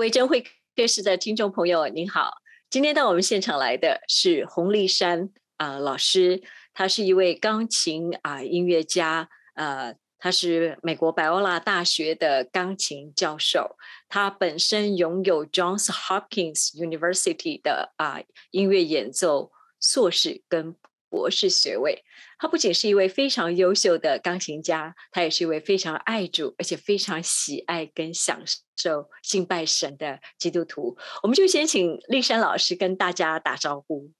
[0.00, 0.42] 维珍会
[0.74, 2.38] 电视的听众朋友，您好！
[2.70, 13.76] 今天到我们现场来的是洪丽珊啊老师，他是一位钢琴啊音乐家，呃，他是美国百欧拉大学的钢琴教授，
[14.08, 18.22] 他本身拥有 Johns Hopkins University 的啊
[18.52, 19.52] 音乐演奏
[19.82, 20.74] 硕士跟
[21.10, 22.02] 博士学位。
[22.38, 28.40] 他不仅是一位非常优秀的钢琴家，他也是一位非常爱主而且非常喜爱跟享
[28.76, 30.96] 受敬拜神的基督徒。
[31.22, 34.10] 我们就先请丽珊老师跟大家打招呼。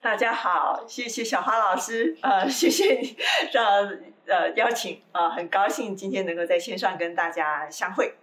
[0.00, 3.16] 大家好，谢谢小花老师，呃，谢谢你
[3.52, 3.84] 让
[4.26, 8.14] 呃邀请，呃，很高兴今天能够在线上跟大家相会。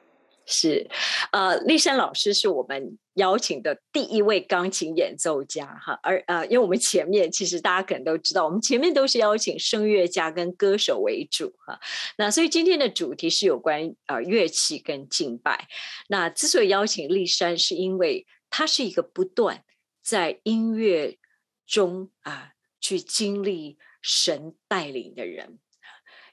[0.46, 0.88] 是，
[1.32, 11.80] 呃，丽珊老师是我们邀请的第一位钢琴演奏家哈，而呃，因为我们前面其实大家可能都知道，我们前面都是邀请声乐家跟歌手为主哈，
[12.18, 15.68] 那所以今天的主题是有关呃乐器跟敬拜。
[16.10, 19.64] 那之所以邀请丽珊，是因为她是一个不断
[20.04, 21.18] 在音乐
[21.66, 25.58] 中啊去经历神带领的人，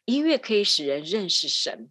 [0.04, 1.88] 音乐可以使人认识神。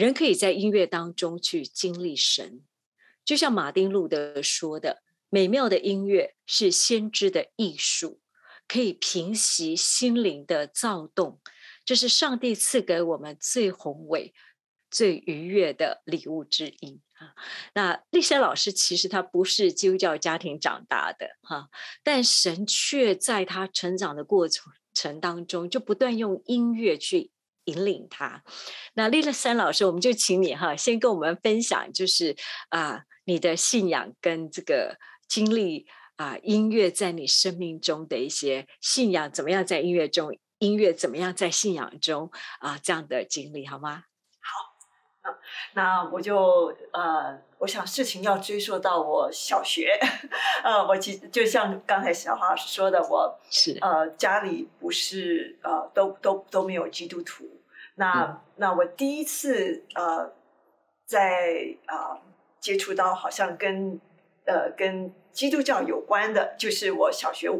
[0.00, 2.62] 人可以在音乐当中去经历神，
[3.22, 8.18] 就像马丁路德说的：“美妙的音乐是先知的艺术，
[8.66, 11.38] 可以平息心灵的躁动。
[11.84, 14.32] 这是上帝赐给我们最宏伟、
[14.90, 17.34] 最愉悦的礼物之一。”啊，
[17.74, 21.68] 那丽珊老师其实她不是基督教家庭长大的哈，
[22.02, 27.32] 但神却在她成长的过程程当中，就不断用音乐去。
[27.70, 28.42] 引领他，
[28.94, 32.34] 那丽乐山老师，我们就请你哈，先跟我们分享，就是
[32.70, 34.96] 啊，你的信仰跟这个
[35.28, 35.86] 经历
[36.16, 44.04] 啊，音乐在你生命中的一些信仰，怎么样在音乐中，音乐怎么样在信仰中啊，这样的经历好吗？
[45.22, 45.30] 好，
[45.74, 49.98] 那我就呃，我想事情要追溯到我小学，
[50.64, 57.59] 呃，我其实就像刚才小花说的，我是呃家里不是呃都都都没有基督徒。
[58.00, 60.32] 那那我第一次呃，
[61.04, 62.16] 在啊
[62.58, 64.00] 接触到好像跟
[64.46, 67.50] 呃跟基督教有关的，就是我小学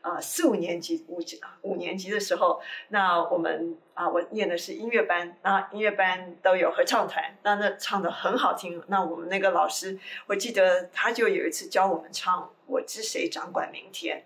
[0.00, 1.20] 啊四五年级五
[1.62, 8.82] 五年级的时候，那我们啊我念的是音乐班，那音乐班都有合唱团，那那唱的很好听。
[8.88, 9.96] 那我们那个老师，
[10.26, 14.18] 我记得他就有一次教我们唱《我知谁掌管明天》，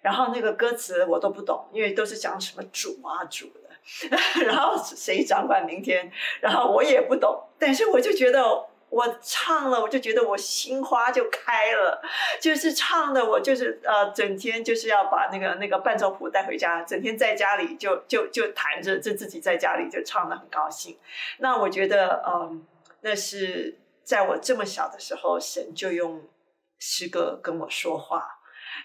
[0.00, 3.69] 然后那个歌词我都不懂，因为都是讲什么主啊主的。
[4.46, 6.10] 然后谁掌管明天？
[6.40, 12.00] 然后我也不懂，但是我就觉得我唱了，我就觉得我心花就开了，
[12.40, 20.96] 就是唱的我就是呃，整天就是要把那个那个伴奏谱带回家，整天在家里就就就弹着，就自己在家里就唱的很高兴。
[21.38, 22.64] 那我觉得嗯，
[23.00, 26.22] 那是在我这么小的时候，神就用
[26.78, 28.38] 诗歌跟我说话。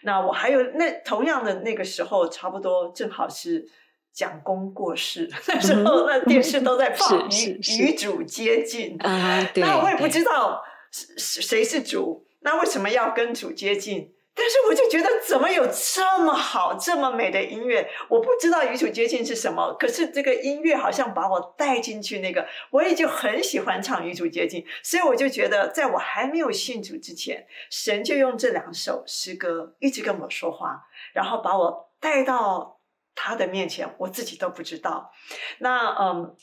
[0.03, 3.67] 那我还有那同样的那个时候，差不多正好是。
[4.15, 14.13] 蒋公过世那时候， 那电视都在放《与与主接近》啊，那我也不知道谁是主，那为什么要跟主接近？
[14.37, 17.87] 但是我就觉得，怎么有这么好、这么美的音乐？
[18.09, 22.19] 我不知道与主接近是什么，可是这个音乐好像把我带进去。
[22.19, 30.81] 那个我也就很喜欢唱与主接近，所以我就觉得，在我还没有信主之前，神就用这两首诗歌一直跟我说话，
[31.13, 32.74] 然后把我带到。
[33.15, 35.11] 他的面前，我自己都不知道。
[35.59, 36.35] 那嗯，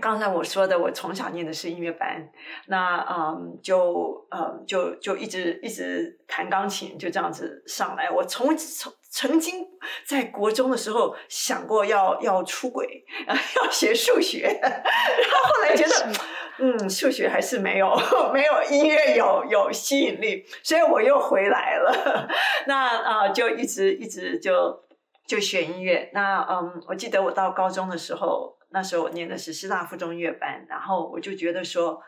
[0.00, 2.28] 刚才我说的，我从小念的是音乐班，
[2.66, 8.10] 那嗯，就嗯，就就一直一直弹钢琴，就这样子上来。
[8.10, 9.66] 我从从曾经
[10.06, 16.12] 在国中的时候想过要要出轨，要学数学， 然后后来觉得，
[16.58, 17.96] 嗯，数学还是没有
[18.32, 22.28] 没有音乐有有吸引力，所以我又回来了。
[22.66, 24.84] 那啊，就一直一直就。
[25.30, 32.02] 就学音乐，那嗯，我记得我到高中的时候，那时候我念的是师大附中乐班，然后我就觉得说，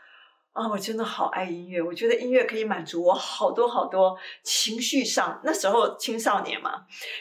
[0.53, 6.73] 啊，我真的好爱音乐，我觉得音乐可以满足我好多好多情绪上，那时候青少年嘛，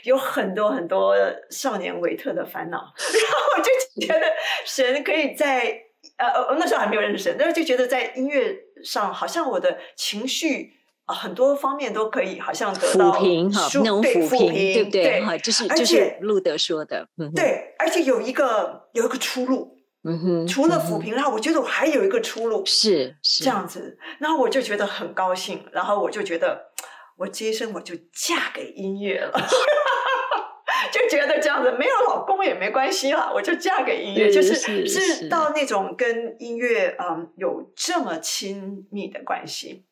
[0.01, 1.15] 有很多很多
[1.51, 4.25] 少年维特的烦恼， 然后我就觉得
[4.65, 5.83] 神可以在
[6.17, 10.80] 呃呃那时候还没有认识神，那时候就觉得在音乐上好像我的情绪。
[11.07, 15.21] 很多方面都可以，好像得到抚平哈，那种抚平，对不对？
[15.21, 17.05] 哈，就是就是路德说的，
[17.35, 26.71] 对，而且有一个有一个出路，嗯哼，除了抚平，然后我觉得我还有一个出路，是这样子，然后我就觉得很高兴，然后我就觉得
[27.17, 29.33] 我这一生我就嫁给音乐了，
[30.93, 39.85] 就觉得这样子没有老公也没关系啦，我就嫁给音乐，就是是到那种跟音乐嗯有这么亲密的关系。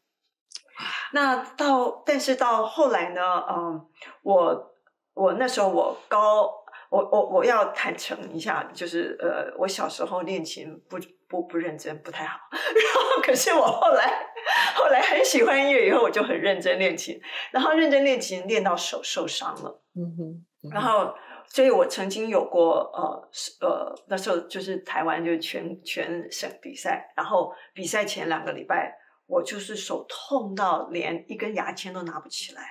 [1.14, 3.86] 那到但是到后来呢，嗯，
[4.24, 4.74] 我
[5.14, 6.58] 我那时候我高。
[6.92, 10.98] 我我我要坦诚一下，就是呃，我小时候练琴不
[11.28, 12.40] 不不认真，不太好。
[12.52, 14.26] 然后可是我后来
[14.74, 17.22] 后来很喜欢音乐，以后我就很认真练琴，
[17.52, 19.84] 然后认真练琴练到手受伤了。
[19.96, 20.72] 嗯哼。
[20.72, 21.14] 然后，
[21.46, 23.30] 所以我曾经有过呃
[23.62, 28.98] 呃，那时候就是台湾就是全全省比赛，然后比赛前两个礼拜，
[29.30, 32.64] 我就是手痛到连一根牙签都拿不起来，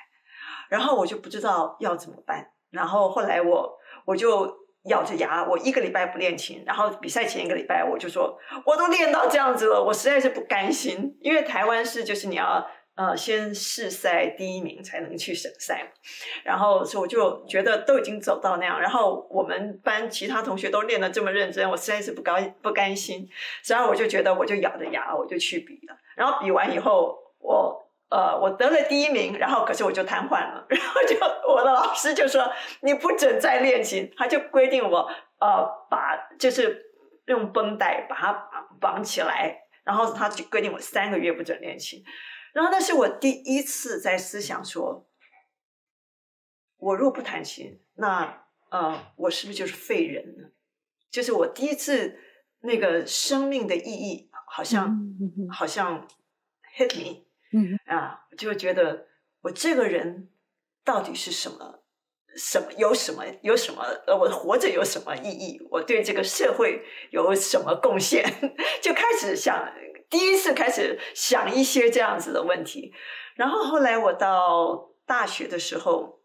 [0.69, 2.51] 然后我就不知道要怎么办。
[2.71, 3.79] 然后后来我。
[4.07, 4.51] 我就
[4.85, 15.93] 咬着牙，我一个礼拜不练琴，然后比赛前一个礼拜我就说，我都练到这样子了，我实在是不甘心，因为台湾是就是你要呃先试赛第一名才能去省赛，
[16.43, 23.29] 然后所以我就觉得都已经走到那样，然后我们班其他同学都练得这么认真，我实在是不高不甘心，
[23.63, 27.85] 所以我就觉得我就咬着牙我就去比了，然后比完以后我。
[28.11, 31.15] 呃，我得了第一名，然后可是我就瘫痪了，然后就
[31.47, 32.51] 我的老师就说
[32.81, 35.01] 你不准再练琴，他就规定我
[35.39, 36.87] 呃把就是
[37.27, 38.33] 用绷带把它
[38.81, 39.55] 绑起来，
[39.85, 42.03] 然后他就规定我三个月不准练琴，
[42.55, 45.07] 然后那是我第一次在思想说，
[46.79, 50.49] 我若不弹琴，那呃我是不是就是废人呢？
[51.11, 52.19] 就是我第一次
[52.61, 54.99] 那个生命的意义好像
[55.51, 56.07] 好像
[56.77, 57.25] hit me。
[57.53, 59.07] 嗯啊，就觉得
[59.43, 60.29] 我这个人
[60.85, 61.83] 到底是什么？
[62.37, 63.83] 什么有什么有什么？
[64.07, 65.59] 呃，我活着有什么意义？
[65.71, 68.23] 我对这个社会有什么贡献？
[68.83, 69.73] 就开始想，
[70.11, 72.93] 第一次开始想一些这样子的问题。
[73.35, 76.21] 然后后来我到大学的时候，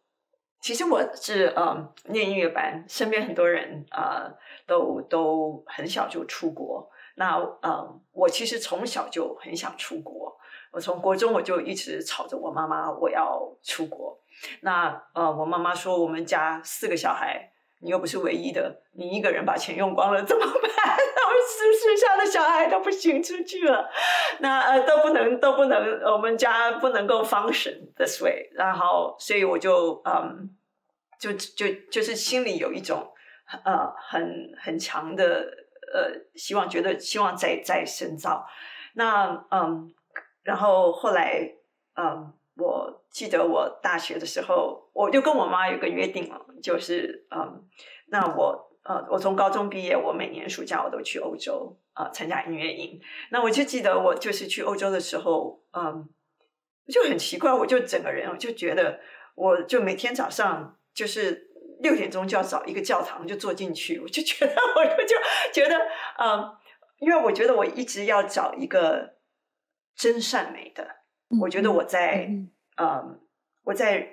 [0.60, 4.30] 其实我是呃念音乐班，身边很多人啊
[4.68, 6.92] 都都很小就出国。
[7.16, 10.36] 那呃，我其实从小就很想出国。
[10.72, 14.20] 我从国中我就一直吵着我妈妈，我要出国。
[14.62, 20.52] 那呃，我妈妈说，我们家四个小孩，你又不是唯一的，你一个人把钱用光了怎么办？
[21.24, 23.88] 我们剩下的小孩都不行出去了，
[24.40, 28.50] 那呃都不能都不能，我们家不能够 function this way。
[28.54, 30.50] 然后，所以我就嗯，
[31.20, 33.12] 就就就是心里有一种
[33.64, 35.46] 呃很很强的
[35.94, 38.46] 呃希望，觉得希望再再深造。
[38.96, 39.94] 那嗯。
[40.46, 41.54] 然后后来，
[41.96, 47.64] 嗯，我记得我大学的时候，我就跟我妈有个约定了，就是嗯，
[48.08, 53.00] 那我呃，我从高中毕业，我每年暑假我都去欧洲啊参加音乐营。
[53.32, 56.10] 那我就记得我就是去欧洲的时候，嗯，
[56.90, 59.00] 就很奇怪，我就整个人我就觉得，
[59.36, 61.53] 我就每天早上就是
[61.84, 65.16] 六点钟就要找一个教堂就坐进去，我就觉得我就
[65.54, 65.78] 觉得
[66.18, 66.50] 嗯，
[66.98, 69.14] 因为我觉得我一直要找一个。
[69.96, 70.88] 真善美的，
[71.40, 72.28] 我觉得我在，
[72.78, 73.22] 嗯，
[73.64, 74.08] 我在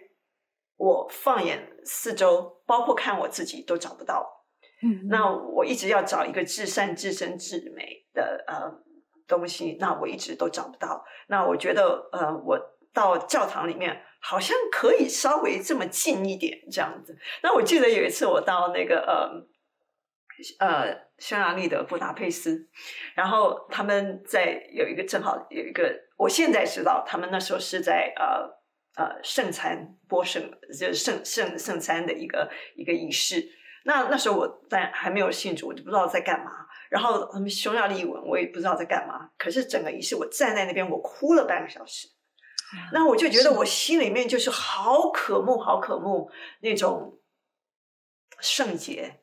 [0.76, 4.44] 我放眼四周，包括看我自己都找不到。
[4.82, 8.70] 嗯，那我一直要找一个至善、至真、至美的呃
[9.26, 11.02] 东西，那我一直都找不到。
[11.28, 12.60] 那我觉得，呃，我
[12.92, 17.18] 到教堂里面好像可以稍微这么近一点这样子。
[17.42, 19.50] 那我记得有一次我到那个呃。
[20.58, 22.66] 呃，匈牙利的布达佩斯，
[23.14, 28.48] 然后他们在有一个正好有一个，我现在知道他们那时候是在呃
[28.96, 33.46] 呃圣餐播圣，就是圣圣圣餐的一个一个仪式。
[33.84, 36.50] 那那时候我在还没有信主，我就不知道在干嘛。
[36.88, 39.28] 然后他们匈牙利文我也不知道在干嘛。
[39.36, 42.08] 可是整个仪式，我站在那边，我哭了半个小时。
[42.92, 47.20] 那我就觉得我心里面就是好渴慕，好渴慕那种
[48.40, 49.16] 圣洁。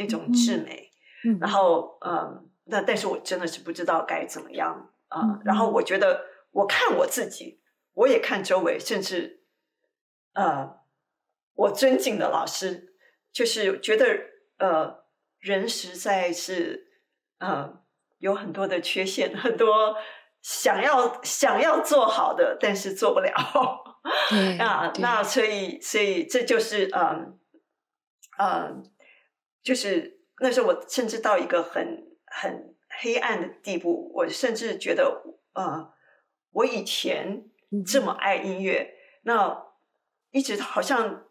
[0.00, 0.92] 那种至美，
[1.40, 5.40] 然后嗯，那但是我真的是不知道该怎么样啊。
[5.44, 7.60] 然后我觉得，我看我自己，
[7.94, 9.42] 我也看周围，甚至
[10.34, 10.78] 呃，
[11.54, 12.94] 我尊敬的老师，
[13.32, 14.06] 就是觉得
[14.58, 15.04] 呃，
[15.40, 16.92] 人实在是
[17.38, 17.82] 呃
[18.18, 19.96] 有很多的缺陷，很多
[20.42, 23.32] 想要想要做好的，但是做不了
[24.58, 24.92] 啊。
[24.98, 27.38] 那所以所以这就是嗯
[28.38, 28.90] 嗯。
[29.60, 34.10] 就是那时候，我甚至到一个很很黑暗的地步。
[34.14, 35.92] 我甚至觉得，呃，
[36.52, 37.44] 我以前
[37.84, 39.62] 这么爱音乐，那
[40.30, 41.26] 一直好像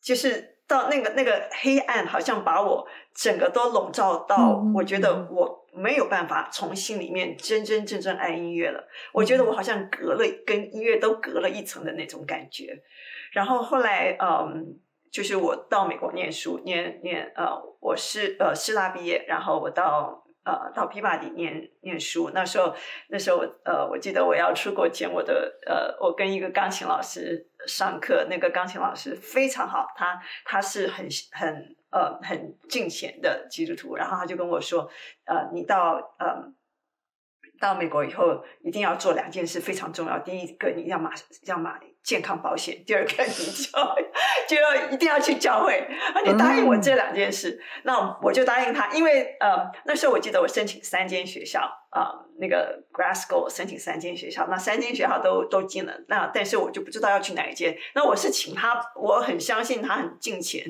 [0.00, 4.62] 就是到那个那个黑暗，好像把我整个都笼罩到。
[4.74, 8.88] 我觉得我没有办法从心里面真真正正爱音乐了。
[9.12, 12.80] 我觉得我好像隔了跟音乐都隔了一层的那种感觉。
[13.32, 14.78] 然后后来，嗯。
[15.12, 17.50] 就是我到美国念书，念念呃，
[17.80, 22.30] 我是呃师大毕业，然后我到呃到琵琶里念念书。
[22.34, 22.74] 那时候
[23.08, 34.90] 那时候呃，我记得我要出国前，我的呃，我跟一个钢琴老师上课，那个钢琴老师非常好，他他是很很呃很敬虔的基督徒，然后他就跟我说，
[35.24, 36.52] 呃，你到呃。
[37.58, 40.18] 到美国以后，一定要做两件事，非常重要。
[40.20, 41.10] 第一个，你要马
[41.44, 43.72] 要马健康保险； 第二个，你就
[44.48, 45.86] 就要一定要去教会。
[46.24, 48.88] 你答应我这两件事，那我就答应他。
[48.92, 55.94] 因为呃，那时候我记得我申请三间学校啊，那个 Glasgow 申请三间学校，那三间学校都都进了。
[56.08, 57.76] 那但是我就不知道要去哪一间。
[57.94, 60.64] 那我是请他，我很相信他很敬虔，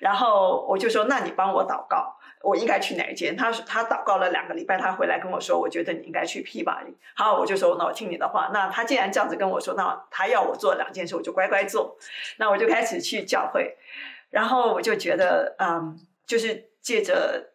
[0.00, 2.15] 然后我就说，那你帮我祷告。
[2.42, 3.36] 我应该去哪一间？
[3.36, 6.82] 他他祷告了两个礼拜，他回来跟我说，我觉得你应该去 P 吧。
[7.14, 8.50] 好，我就说那我听你的话。
[8.52, 11.96] 那他既然这样子跟我说，那他要我做两件事，我就乖乖做。
[12.38, 13.76] 那我就开始去教会，
[14.30, 17.52] 然后我就觉得，嗯，就是借着。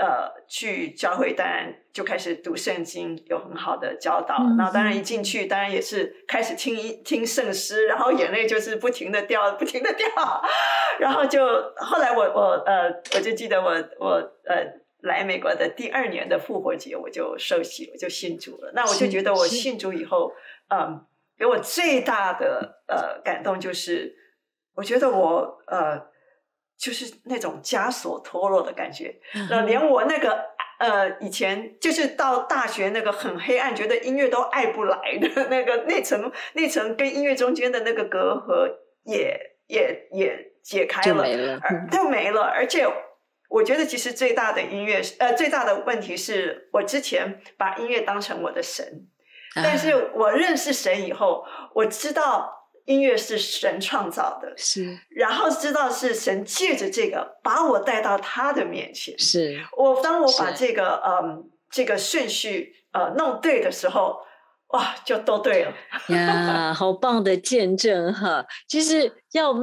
[0.00, 4.38] 呃，去教会当然就开始读圣经，有很好的教导。
[4.56, 10.08] 那当然一进去，当然也是开始听一听圣诗，然后眼泪就是不停的掉，不停的掉。
[10.98, 14.08] 然后就后来我我呃，我就记得我我
[14.46, 14.64] 呃
[15.02, 18.72] 来美国的第二年的复活节，我就受洗，我就信主了。
[18.74, 20.32] 那我就觉得我信主以后，
[20.70, 21.04] 嗯，
[21.36, 24.16] 给我最大的呃感动就是，
[24.76, 26.08] 我觉得我呃。
[26.80, 29.14] 就是那种枷锁脱落的感觉，
[29.50, 30.42] 那，连我那个
[30.78, 38.66] 呃以前就是到大学那个很黑暗，觉得音乐都爱不来的 那个那层那层跟音乐中间的那个隔阂
[39.04, 41.60] 也也也解开了，
[41.92, 42.40] 就没了。
[42.44, 42.86] 而且
[43.50, 49.06] 我觉得其实最大的音乐呃最大的问题是我之前把音乐当成我的神，
[49.54, 51.44] 但是我认识神以后，
[51.74, 52.56] 我知道。
[52.90, 59.16] 音乐是神创造的，是，然后知道是神借着这个把我带到他的面前。
[59.18, 64.18] 是我当我把这个嗯这个顺序呃弄对的时候，
[64.68, 65.72] 哇，就都对了
[66.08, 66.74] 呀！
[66.74, 68.44] 好棒的见证哈！
[68.66, 69.54] 其实要。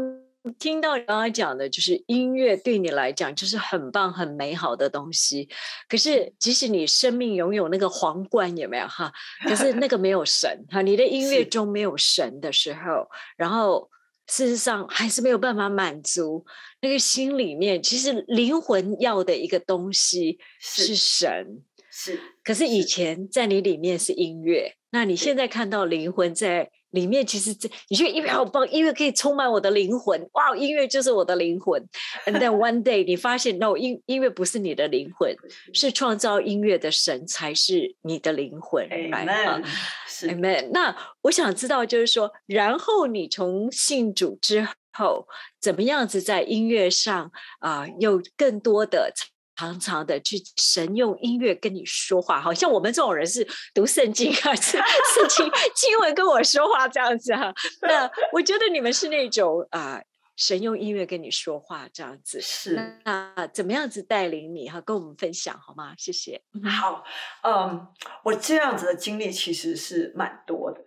[0.56, 5.48] 听到你刚刚讲的，就是音乐对你来讲就是很棒、很美好的东西。
[5.88, 9.12] 可是，即使你生命拥有那个皇冠，有没有哈？
[9.44, 13.89] 可是那个没有神哈，你的音乐中没有神的时候，然后
[14.27, 16.46] 事实上还是没有办法满足
[16.82, 21.63] 那个心里面其实灵魂要的一个东西是神。
[21.92, 26.70] 是，可是以前在你里面是音乐，那你现在看到灵魂在。
[26.91, 31.82] 里面其实这，你觉得音乐好棒，音乐可以充满我的灵魂，哇，音乐就是我的灵魂。
[32.25, 35.36] And then one day，你发现，no，音音乐不是你的灵魂，
[35.74, 38.88] 是创造音乐的神才是你的灵魂。
[38.88, 40.70] Amen，Amen。
[40.72, 45.27] 那我想知道，就是说，然后你从信主之后，
[45.60, 49.13] 怎么样子在音乐上啊，有更多的。
[49.58, 57.52] 常常的去神用音乐跟你说话，好像我们这种人是读圣经啊，是是经经文跟我说话这样子哈。
[57.82, 60.00] 那 我觉得你们是那种啊，
[60.36, 62.40] 神用音乐跟你说话这样子。
[62.40, 65.96] 是那怎么样子带领你哈，跟我们分享好吗？
[65.98, 66.40] 谢谢。
[66.70, 67.04] 好，
[67.42, 67.88] 嗯，
[68.24, 70.80] 我这样子的经历其实是蛮多的，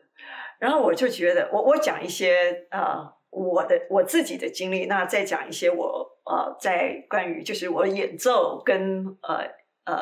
[0.61, 3.15] 然后我就觉得，我我讲一些啊。
[3.31, 9.45] 我的我自己的经历，那再讲一些我呃，在关于就是我演奏跟呃
[9.85, 9.97] 呃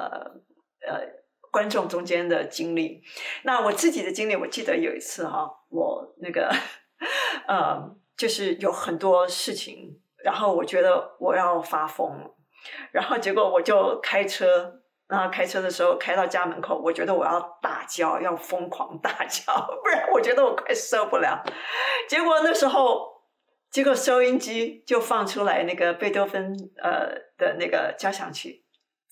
[0.87, 1.01] 呃
[1.51, 3.03] 观众中间的经历。
[3.45, 6.51] 那我自己的经历，我记得有一次哈，我那个
[7.47, 12.35] 呃，就是有很多事情，然后我觉得我要发疯了，
[12.93, 14.75] 然后结果我就开车。
[15.07, 21.43] 然后开车的时候开到家门口，我觉得我要大叫，要疯狂大叫， 不然我觉得我快受不了。
[22.09, 23.18] 结果那时候。
[23.71, 28.65] 结果收音机就放出来那个贝多芬呃的那个交响曲，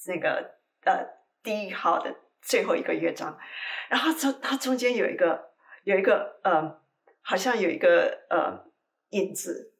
[0.07, 1.07] 那个呃
[1.43, 3.39] 第一号的最后一个乐章，
[3.89, 5.53] 然后中它中间有一个
[5.85, 6.81] 有一个呃
[7.23, 8.65] 好像有一个呃
[9.11, 9.75] 影子，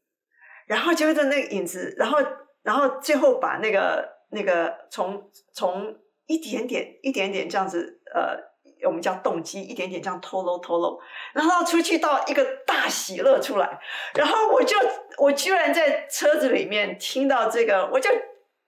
[0.67, 2.19] 然后就在那个影子，然后
[2.63, 8.56] 然后最后把那个那个从从一点点一点点这样子呃。
[8.85, 11.01] 我们叫动机，一点点这样透露透露，
[11.33, 13.81] 然后出去到一个大喜乐出来，
[14.15, 14.77] 然后我就
[15.19, 18.11] 我居然在车子里面听到这个，我就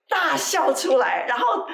[0.07, 1.67] 大笑出来，然后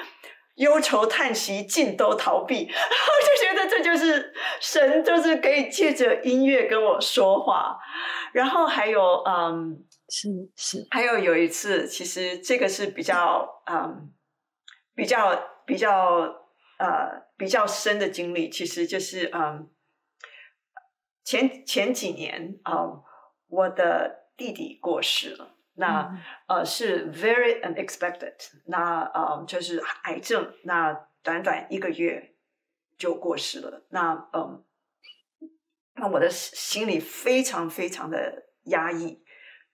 [0.56, 7.78] 忧愁叹息尽都逃避， 然后就觉得这就是神，就是可以借着音乐跟我说话。
[8.32, 14.12] 然后还有嗯，是是，还有有一次，其实这个是比较嗯，
[14.94, 16.45] 比较比较。
[16.78, 19.70] 呃，比较深的经历，其实就是嗯，
[21.24, 23.02] 前前几年啊，
[23.48, 26.18] 我的弟弟过世了，那
[26.48, 28.34] 呃是 very unexpected，
[28.66, 30.92] 那呃就是癌症，那
[31.22, 32.34] 短短一个月
[32.98, 33.86] 就过世了。
[33.90, 34.64] 那嗯，
[35.94, 39.24] 那我的心里非常非常的压抑。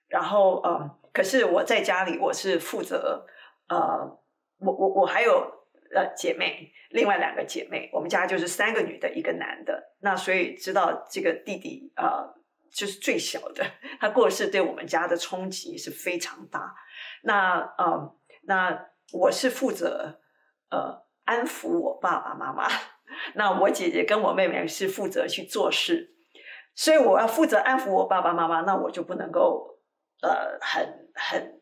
[0.09, 3.27] 然后嗯，可是我在家里我是负责
[3.69, 4.21] 呃，
[4.59, 5.62] 我我我还有
[5.95, 9.95] 呃姐妹，另外两个姐妹，我们家就是三个女的，一个男的。
[10.01, 12.41] 那所以知道这个弟弟呃。
[12.75, 13.63] 就是最小的，
[14.01, 16.75] 他过世对我们家的冲击是非常大。
[17.23, 20.23] 那呃，那我是负责
[20.71, 22.67] 呃安抚我爸爸妈妈，
[23.35, 26.15] 那我姐姐跟我妹妹是负责去做事，
[26.75, 29.79] 所以我要负责安抚我爸爸妈妈，那我就不能够
[30.23, 31.61] 呃很很很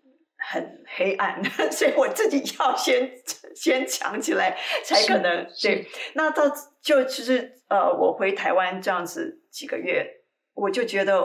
[0.97, 3.11] 黑暗， 所以我自己要先
[3.55, 5.87] 先强起来才可能对。
[6.15, 6.45] 那到
[6.81, 10.17] 就其实呃，我回台湾这样子几个月。
[10.53, 11.23] 我就觉得，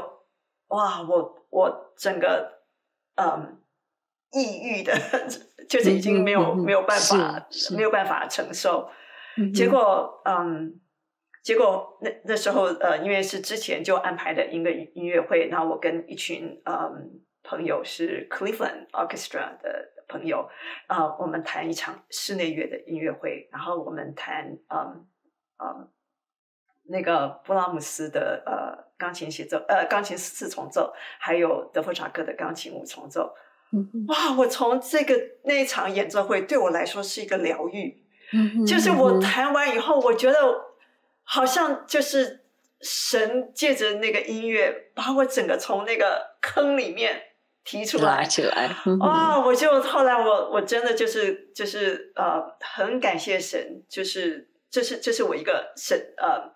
[0.68, 2.62] 哇，我我整个
[3.16, 3.60] 嗯
[4.32, 4.94] 抑郁的，
[5.68, 8.88] 就是已经没有没有办法没有办法承受。
[9.54, 10.80] 结果嗯，
[11.44, 20.50] 结果那那时候呃，因为是之前就安排的一个音乐会，然后我跟一群嗯朋友是 Cleveland Orchestra 的朋友
[20.88, 25.06] 啊，我们谈一场室内乐的音乐会，然后我们谈嗯
[25.64, 25.90] 嗯。
[26.88, 33.34] 那个布拉姆斯的呃钢琴协奏，呃钢琴四重奏，还有德弗查克的钢琴五重奏，
[34.08, 34.36] 哇！
[34.38, 38.06] 我从这个那一场演奏会对我来说是一个疗愈，
[38.68, 40.38] 就是我弹完以后，我觉得
[41.24, 42.46] 好像就是
[42.82, 47.20] 神借着那个音乐把我整个从那个坑里面
[47.65, 48.69] 提出来起来，
[49.01, 49.39] 哇！
[49.45, 56.56] 我就后来我我真的就是就是呃很感谢神，就是这是这是我一个神呃。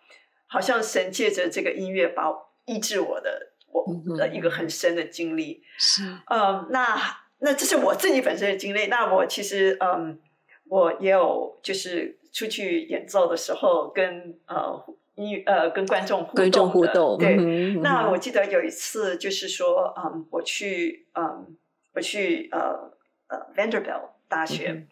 [0.52, 2.24] 好像神借着这个音乐把
[2.66, 7.00] 医治我的我的一个很深的经历是嗯那
[7.38, 10.20] 那这是我自己本身的经历那我其实嗯
[10.68, 14.84] 我也有就是出去演奏的时候跟呃
[15.20, 17.36] 音呃跟观众观众互动对
[17.82, 21.56] 那我记得有一次就是说嗯我去嗯
[21.94, 22.92] 我去呃
[23.28, 24.88] 呃 Vanderbilt 大学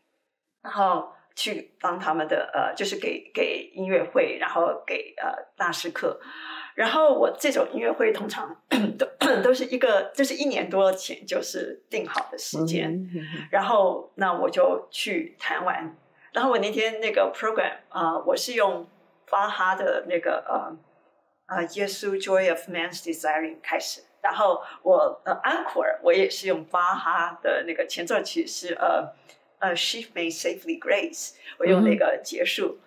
[0.61, 1.09] 然后。
[1.39, 6.19] 去当他们的呃，就是给给音乐会，然后给呃大师课，
[6.73, 8.59] 然后我这种音乐会通常
[8.97, 9.05] 都
[9.43, 13.07] 都是一个，就是一年多前就是定好的时间，
[13.51, 15.95] 然后那我就去弹完，
[16.33, 18.87] 然后我那天那个 program 啊，我是用
[19.29, 29.13] 巴哈的那个呃呃耶稣 Joy of Man's Desiring 开始，然后我呃 encore 我也是用巴哈的那个前奏曲是呃。
[29.59, 32.77] 呃，She may safely grace，我用那个结束，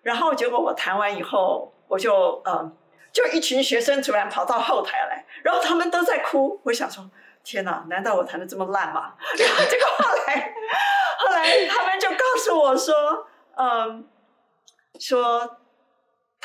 [0.00, 2.72] 然后结果我弹完以后，我就呃，
[3.12, 6.58] 就一群学生突然跑到后台来，然后他们都在哭。
[6.64, 7.10] 我想说，
[7.44, 9.12] 天哪，难道我弹的这么烂吗？
[9.38, 10.54] 然后结果后来，
[11.20, 14.08] 后来他们就告诉我说，嗯，
[14.98, 15.58] 说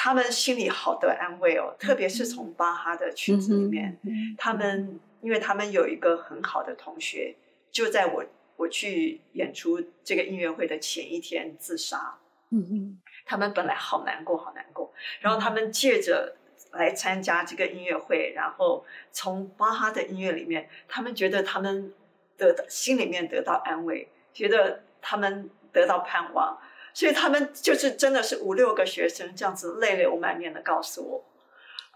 [0.02, 4.00] 他们心里好得安慰哦，特别是从巴哈的曲子里面，
[4.38, 7.36] 他们因为他们有一个很好的同学，
[7.70, 8.26] 就在我。
[8.60, 12.18] 我去演出这个音乐会的前一天自杀，
[12.50, 16.36] 嗯嗯，他们本来好难过，好难过，然后他们借着
[16.74, 21.94] 来参加这个音乐会，然后从巴哈的音乐里面，他们觉得他们
[22.38, 26.60] 的心里面得到安慰，觉得他们得到盼望，
[26.94, 31.26] 所以他们就是真的是五六个学生这样子泪流满面的告诉我，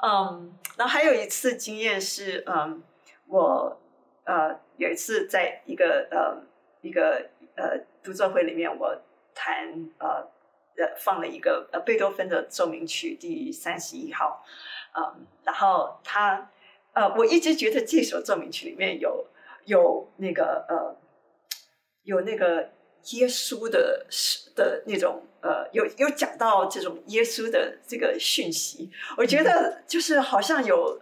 [0.01, 2.83] 嗯，然后还有一次经验是，嗯，
[3.27, 3.79] 我
[4.25, 6.53] 呃有一次在一个呃。
[6.85, 8.93] 一个呃独奏会里面，我
[9.33, 10.17] 弹呃
[10.75, 14.43] 呃放了一个呃贝多芬的奏鸣曲第三十一号，
[14.93, 16.51] 嗯，然后他
[16.91, 19.25] 呃我一直觉得这首奏鸣曲里面有
[19.63, 20.93] 有那个呃
[22.03, 22.72] 有那个
[23.11, 24.05] 耶稣的
[24.55, 30.99] 的那种呃有有讲到这种耶稣的这个讯息，我觉得就是好像有。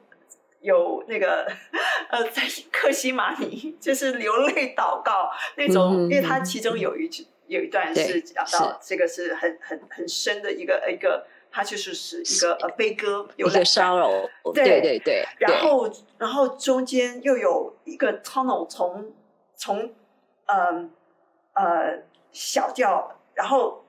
[0.64, 1.52] 有那个
[2.12, 14.12] 呃，在克西马尼就是流泪祷告那种，因为他其中有一句有一段是讲到这个是很很很深的一个一个，他就是是一个呃悲歌，有个骚扰，
[14.54, 19.12] 对对对，然后然后中间又有一个 tunnel 从
[19.56, 19.92] 从
[20.46, 20.90] 嗯呃
[22.32, 23.86] 小调，然后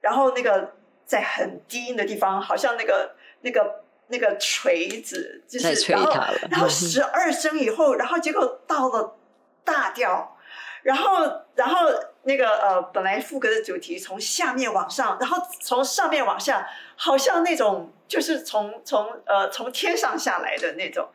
[0.00, 0.72] 然后那个
[1.04, 3.84] 在很低音的地方，好像那个那个。
[4.12, 6.12] 那个锤子就是，然后
[6.50, 9.16] 然 后十二声以后，然后结果到了
[9.64, 10.36] 大调，
[10.82, 11.86] 然后然后
[12.24, 21.08] 那个呃，本来副歌的主题从下面往上，然后从上面往下，好像那种就是从从呃从天上下来的那种，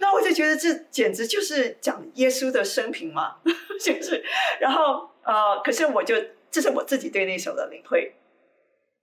[0.00, 3.36] 那我就觉得这简直就是讲耶稣的生平嘛，
[3.80, 4.24] 就是，
[4.58, 6.14] 然后呃，可是我就
[6.50, 8.14] 这是我自己对那首的领会，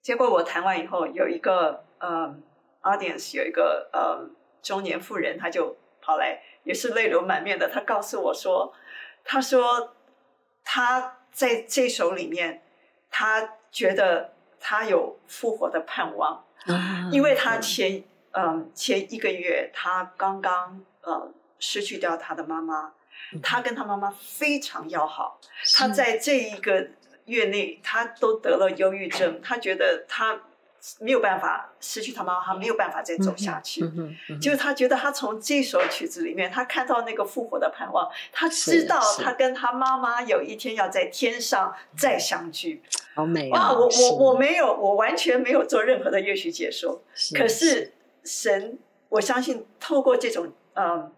[0.01, 2.35] 结果我弹完以后，有一个呃
[2.81, 4.29] audience 有一个呃
[4.61, 8.73] 中年妇人，他就跑来，也是泪流满面的，他告诉我说，
[9.23, 9.93] 他说
[10.63, 11.13] 他。
[11.37, 12.63] 在这首里面，
[13.11, 16.43] 他觉得他有复活的盼望，
[17.11, 22.91] 因为他前嗯前一个月他刚刚呃失去掉他的妈妈，
[23.41, 25.39] 他跟他妈妈非常要好，
[25.75, 26.87] 他在这一个
[27.25, 30.41] 月内他都得了忧郁症，他觉得他。
[30.99, 33.81] 没有办法失去他妈妈，他没有办法再走下去。
[34.39, 42.81] 就是他觉得他从这首曲子里面，他看到那个复活的盼望，他知道他跟他妈妈有一天要在天上再相聚。
[43.15, 43.73] 好美啊！
[43.73, 47.03] 我我我没有，我完全没有做任何的乐曲解说。
[47.35, 47.91] 可是
[48.23, 48.77] 神，
[49.09, 51.11] 我相信透过这种嗯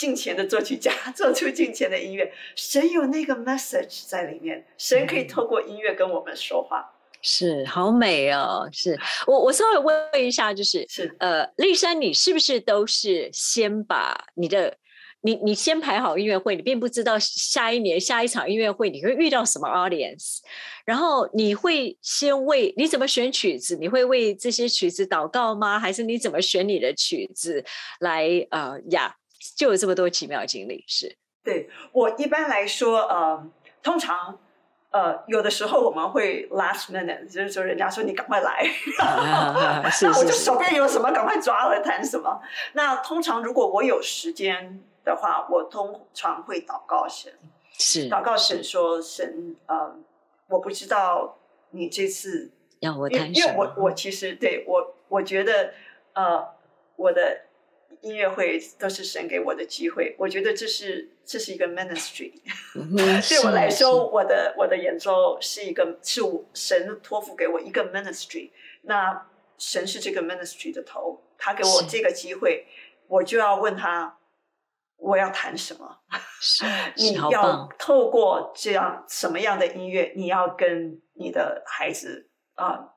[0.00, 6.90] 敬虔的作曲家 做出敬虔的音乐，神有那个 message 在里面，神可以透过音乐跟我们说话。
[7.20, 8.66] 是好美哦！
[8.72, 14.74] 是我我稍微问一下，就是是呃，丽珊，你是不是都是先把你的
[15.20, 20.38] 你你先排好音乐会，你并不知道下一年下一场音乐会你会遇到什么 audience，
[20.86, 25.78] 然后你会先为你怎么选曲子，你会为这些曲子祷告吗？
[25.78, 27.62] 还是你怎么选你的曲子
[27.98, 29.14] 来呃呀？
[29.56, 33.50] 就有这么多奇妙经历，是对我一般来说呃，
[33.82, 34.38] 通常。
[34.92, 38.66] 呃，有的时候我们会 last minute，就是说人家说你赶快来，
[40.02, 42.40] 那我就手边有什么赶快抓了谈什么。
[42.72, 47.32] 那通常如果我有时间的话，我通常会祷告神，
[47.78, 49.94] 是祷告神说神，呃，
[50.48, 51.38] 我不知道
[51.70, 52.50] 你这次
[52.80, 55.72] 要我谈什么，因为我我其实对我我觉得
[56.14, 56.48] 呃
[56.96, 57.42] 我的。
[58.02, 62.32] 音乐会都是神给我的机会，我觉得这是这是一个 ministry。
[63.28, 66.20] 对我来说，我的我的演奏是一个是
[66.54, 68.50] 神托付给我一个 ministry。
[68.82, 69.26] 那
[69.58, 72.66] 神是这个 ministry 的头，他给我这个机会，
[73.06, 74.16] 我就要问他
[74.96, 75.98] 我要弹什么？
[76.96, 80.14] 你要透过这样什么样的音乐？
[80.16, 82.94] 你要跟你的孩子啊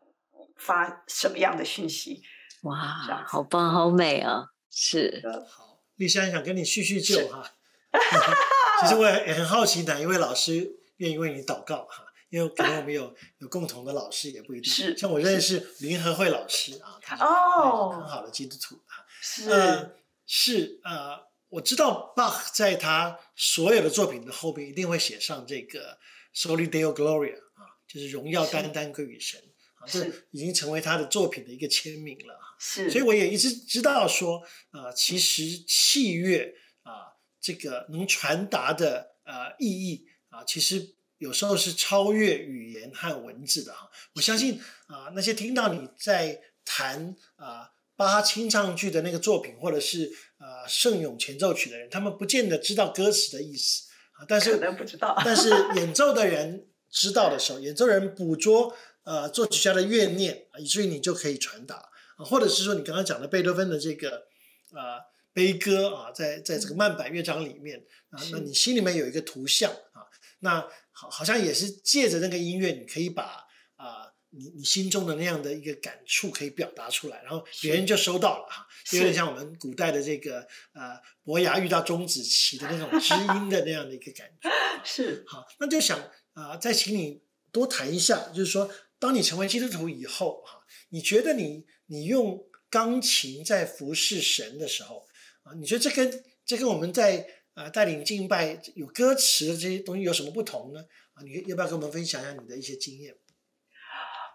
[0.56, 2.22] 发什么样的讯息？
[2.64, 2.78] 哇，
[3.26, 4.46] 好棒，好美啊！
[4.76, 7.54] 是好，丽珊想跟你叙叙旧哈。
[8.82, 12.06] 其实我也也很好奇，哪一位老师愿意为你祷告哈？
[12.30, 14.74] 因为可能我们有有共同的老师也不一定。
[14.74, 19.06] 是，像我认识林和慧老师啊，他是哦很好的基督徒啊。
[19.22, 26.00] 是是呃，我知道 Bach 在他所有的作品的后边一定会写上这个
[26.36, 29.53] Soli Deo Gloria 啊，就是荣耀单单归于神啊，
[29.88, 32.40] 这已经成为他的作品的一个签名了。
[32.60, 34.42] 是，所以我也一直知道说，
[34.72, 43.90] 啊，其实器乐啊，这个能传达的呃意义啊，其实有时候是超越语言和文字的哈。
[44.16, 61.90] 我相信啊，那些听到你在弹啊巴哈清唱剧的那个作品，或者是呃圣咏前奏曲的人，他们不见得知道歌词的意思啊，但是可能不知道，但是演奏的人知道的时候，演奏人捕捉呃作曲家的怨念以至于你就可以传达。
[62.16, 64.28] 啊，或者是说你刚刚讲的贝多芬的这个
[64.72, 65.02] 啊
[65.34, 70.06] 悲歌啊，在在这个慢板乐章里面啊，那你心里面有一个图像啊，
[70.42, 70.62] 那
[70.92, 73.44] 好好像也是借着那个音乐，你可以把
[73.78, 84.50] 啊你你心中的那样的一个感触可以表达出来，然后别人就收到了哈，有点像我们古代的这个呃伯牙遇到钟子期的那种知音的那样的一个感觉。
[84.86, 86.00] 是好，那就想
[86.34, 88.70] 啊，再请你多谈一下，就是说，
[89.04, 91.66] 当你成为基督徒以后哈，你觉得你。
[91.88, 95.06] 你用钢琴在服侍神的时候
[95.44, 100.80] 啊，你觉得这跟这跟我们在啊带领敬拜有歌词的这些东西有什么不同呢？
[101.14, 103.14] 啊，你要不要跟我们分享一下你的一些经验？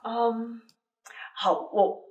[0.04, 0.60] 嗯，
[1.34, 2.04] 好，我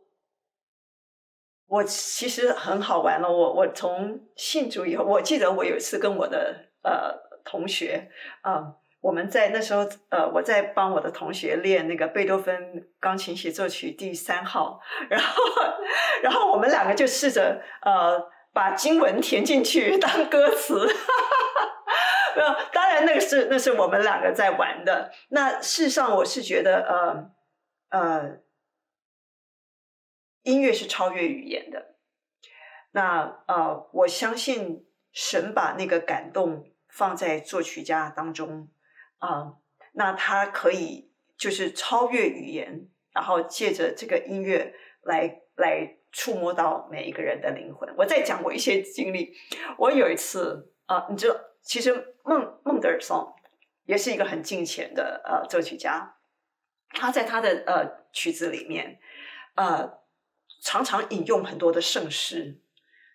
[1.68, 3.32] 我其实很好玩了。
[3.32, 7.16] 我我从信主以后，我记得我有一次跟我的呃
[7.46, 8.76] 同学啊。
[9.08, 15.44] 我们在那时候，呃，我在帮我的同学练那个贝多芬钢琴协奏曲第三号，然后，
[16.22, 20.86] 然后我们两个就试着呃把经文填进去当歌词，
[22.36, 25.10] 没有，当然那个是那是我们两个在玩的。
[25.30, 27.32] 那事实上，我是觉得
[27.90, 28.40] 呃呃，
[30.44, 31.96] 音乐是超越语言的。
[32.92, 38.68] 那呃，我相信神把那个感动放在作曲家当中。
[39.20, 39.56] 啊，
[39.94, 47.92] 那他可以就是超越语言，然后借着这个音乐来来触摸到每一个人的灵魂。
[47.98, 49.34] 我再讲我一些经历，
[49.78, 53.34] 我有一次啊，你知道，其实孟孟德尔松
[53.86, 56.16] 也是一个很近前的呃作曲家，
[56.90, 59.00] 他在他的呃曲子里面
[59.56, 60.00] 呃
[60.62, 62.62] 常常引用很多的圣诗。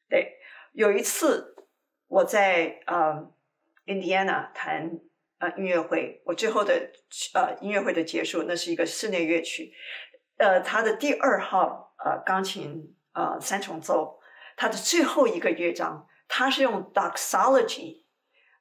[0.08, 0.38] 对，
[0.72, 1.54] 有一次
[2.08, 3.32] 我在呃
[3.86, 4.98] Indiana 弹。
[5.42, 6.72] 呃，音乐会，我最后的
[7.34, 9.72] 呃音乐会的结束，那是一个室内乐曲，
[10.38, 14.20] 呃，他的第二号呃钢琴呃三重奏，
[14.56, 18.04] 他的最后一个乐章，他是用 Doxology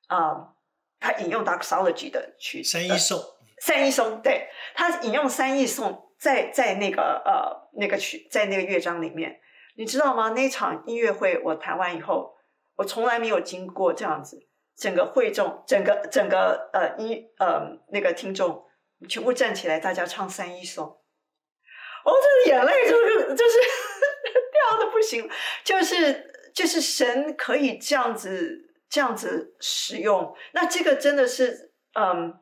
[0.08, 0.56] 啊，
[1.00, 3.20] 他引用 Doxology 的曲子三一颂，
[3.60, 9.39] 三一颂，对，他引用三一颂在在那个呃那个曲在那个乐章里面，
[9.76, 10.30] 你知道吗？
[10.30, 12.36] 那场音乐会我弹完以后，
[12.78, 14.48] 我从来没有经过这样子。
[14.77, 18.65] 整个会众，整个整个呃一呃那个听众
[19.07, 20.86] 全部站起来，大家唱三一颂。
[20.86, 22.13] 哦，
[22.45, 23.60] 这眼泪就是就是
[24.51, 25.29] 掉的不行，
[25.63, 30.36] 就是就是神可以这样子这样子使用。
[30.53, 32.34] 那这个真的是嗯，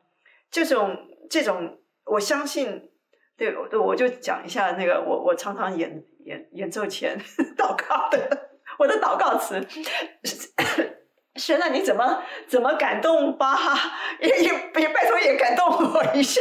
[0.50, 0.96] 这种
[1.28, 2.90] 这种，我相信，
[3.36, 7.18] 对，我我就讲一下那个我我常常演演演奏前
[7.58, 9.60] 祷告的我的祷告词。
[11.36, 13.56] 神啊，你怎么怎么感动吧？
[14.20, 16.40] 也也也拜托也感动我一下，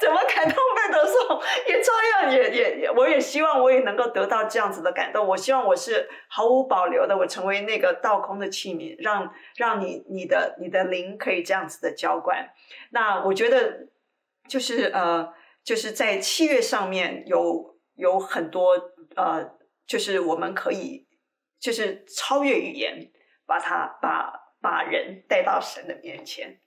[0.00, 1.42] 怎么感动贝德颂？
[1.66, 5.26] 也照样也也也，我也希望我也能够得到这样子的感动。
[5.26, 12.48] 我希望我是毫无保留的，我成为那个倒空的器皿，让让你你的你的灵可以这样子的浇灌。
[12.90, 13.88] 那我觉得
[14.46, 19.50] 就是呃，就是在七月上面有有很多呃，
[19.84, 21.08] 就是我们可以
[21.58, 23.10] 就是超越语言。
[23.52, 26.58] 把他把把人带到神的面前，